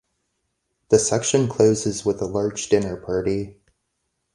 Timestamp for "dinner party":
2.69-3.61